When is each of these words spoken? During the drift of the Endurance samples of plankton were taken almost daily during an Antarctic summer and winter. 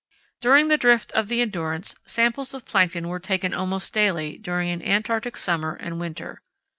During 0.41 0.67
the 0.67 0.79
drift 0.79 1.11
of 1.11 1.27
the 1.27 1.41
Endurance 1.43 1.93
samples 2.07 2.55
of 2.55 2.65
plankton 2.65 3.07
were 3.07 3.19
taken 3.19 3.53
almost 3.53 3.93
daily 3.93 4.35
during 4.39 4.71
an 4.71 4.81
Antarctic 4.81 5.37
summer 5.37 5.75
and 5.75 5.99
winter. 5.99 6.39